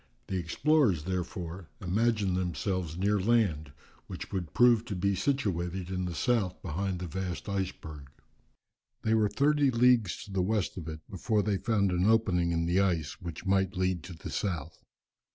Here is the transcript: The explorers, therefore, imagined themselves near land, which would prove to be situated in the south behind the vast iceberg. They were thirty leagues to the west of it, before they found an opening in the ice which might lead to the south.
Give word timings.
The 0.29 0.37
explorers, 0.39 1.03
therefore, 1.03 1.69
imagined 1.79 2.35
themselves 2.35 2.97
near 2.97 3.19
land, 3.19 3.71
which 4.07 4.31
would 4.31 4.51
prove 4.55 4.83
to 4.85 4.95
be 4.95 5.13
situated 5.13 5.91
in 5.91 6.05
the 6.05 6.15
south 6.15 6.59
behind 6.63 6.97
the 6.97 7.05
vast 7.07 7.47
iceberg. 7.47 8.09
They 9.03 9.13
were 9.13 9.29
thirty 9.29 9.69
leagues 9.69 10.23
to 10.23 10.31
the 10.31 10.41
west 10.41 10.75
of 10.75 10.87
it, 10.87 11.01
before 11.07 11.43
they 11.43 11.57
found 11.57 11.91
an 11.91 12.05
opening 12.07 12.51
in 12.51 12.65
the 12.65 12.79
ice 12.79 13.21
which 13.21 13.45
might 13.45 13.77
lead 13.77 14.01
to 14.05 14.13
the 14.13 14.31
south. 14.31 14.83